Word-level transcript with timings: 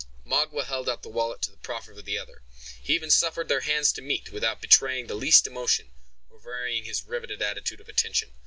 Magua 0.25 0.65
held 0.65 0.89
out 0.89 1.03
the 1.03 1.09
wallet 1.09 1.43
to 1.43 1.51
the 1.51 1.57
proffer 1.59 1.91
of 1.91 2.05
the 2.05 2.17
other. 2.17 2.41
He 2.81 2.95
even 2.95 3.11
suffered 3.11 3.49
their 3.49 3.61
hands 3.61 3.93
to 3.93 4.01
meet, 4.01 4.31
without 4.31 4.59
betraying 4.59 5.05
the 5.05 5.13
least 5.13 5.45
emotion, 5.45 5.91
or 6.31 6.39
varying 6.39 6.85
his 6.85 7.03
riveted 7.03 7.43
attitude 7.43 7.79
of 7.79 7.87
attention. 7.87 8.33